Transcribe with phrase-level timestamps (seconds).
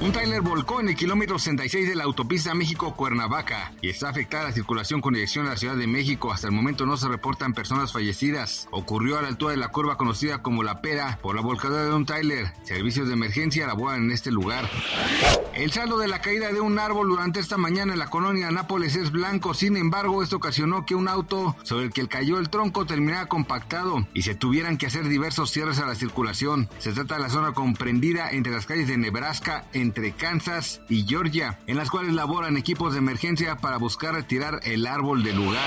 [0.00, 4.52] Un tráiler volcó en el kilómetro 66 de la autopista México-Cuernavaca y está afectada la
[4.52, 6.32] circulación con dirección a la Ciudad de México.
[6.32, 8.68] Hasta el momento no se reportan personas fallecidas.
[8.70, 11.94] Ocurrió a la altura de la curva conocida como La Pera por la volcadura de
[11.94, 12.52] un tráiler.
[12.62, 14.70] Servicios de emergencia laboran en este lugar.
[15.54, 18.94] El saldo de la caída de un árbol durante esta mañana en la colonia Nápoles
[18.94, 19.52] es blanco.
[19.52, 24.06] Sin embargo, esto ocasionó que un auto sobre el que cayó el tronco terminara compactado
[24.14, 26.68] y se tuvieran que hacer diversos cierres a la circulación.
[26.78, 31.06] Se trata de la zona comprendida entre las calles de Nebraska en entre Kansas y
[31.06, 35.66] Georgia, en las cuales laboran equipos de emergencia para buscar retirar el árbol del lugar.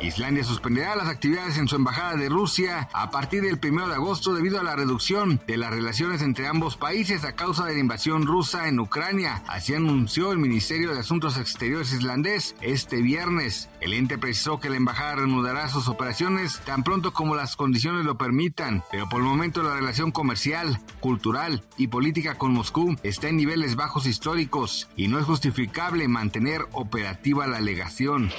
[0.00, 4.34] Islandia suspenderá las actividades en su embajada de Rusia a partir del 1 de agosto
[4.34, 8.26] debido a la reducción de las relaciones entre ambos países a causa de la invasión
[8.26, 9.42] rusa en Ucrania.
[9.46, 13.68] Así anunció el Ministerio de Asuntos Exteriores islandés este viernes.
[13.82, 18.16] El ente precisó que la embajada reanudará sus operaciones tan pronto como las condiciones lo
[18.16, 23.36] permitan, pero por el momento la relación comercial, cultural y política con Moscú está en
[23.36, 28.30] nivel bajos históricos y no es justificable mantener operativa la alegación.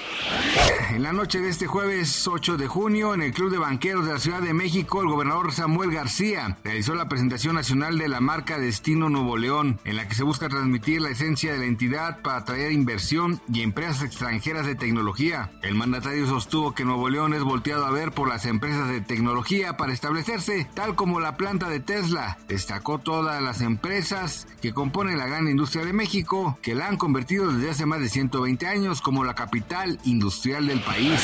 [0.92, 4.14] En la noche de este jueves 8 de junio, en el Club de Banqueros de
[4.14, 8.58] la Ciudad de México, el gobernador Samuel García realizó la presentación nacional de la marca
[8.58, 12.38] Destino Nuevo León, en la que se busca transmitir la esencia de la entidad para
[12.38, 15.52] atraer inversión y empresas extranjeras de tecnología.
[15.62, 19.78] El mandatario sostuvo que Nuevo León es volteado a ver por las empresas de tecnología
[19.78, 22.38] para establecerse, tal como la planta de Tesla.
[22.47, 27.52] Destacó todas las empresas que componen la gran industria de México, que la han convertido
[27.52, 31.20] desde hace más de 120 años como la capital industrial del país.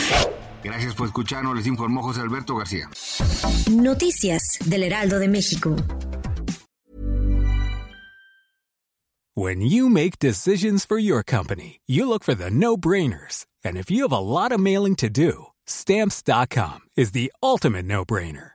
[0.64, 2.90] Gracias por escucharnos, les informó José Alberto García.
[3.70, 5.76] Noticias del Heraldo de México.
[9.36, 13.46] When you make decisions for your company, you look for the no-brainers.
[13.64, 18.55] And if you have a lot of mailing to do, stamps.com is the ultimate no-brainer.